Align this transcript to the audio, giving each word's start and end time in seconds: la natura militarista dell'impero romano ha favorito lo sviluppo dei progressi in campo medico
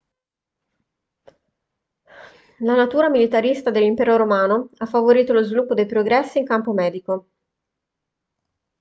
la 2.65 2.73
natura 2.75 3.07
militarista 3.11 3.69
dell'impero 3.69 4.15
romano 4.17 4.71
ha 4.77 4.87
favorito 4.87 5.31
lo 5.31 5.43
sviluppo 5.43 5.75
dei 5.75 5.85
progressi 5.85 6.39
in 6.39 6.45
campo 6.45 6.71
medico 6.73 7.29